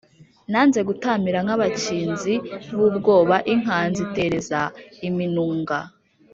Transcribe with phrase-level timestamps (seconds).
[0.51, 2.33] Nanze gutamira nk'abakinzi
[2.77, 4.61] b'ubwoba, inka tuzitereza
[5.07, 5.77] iminunga;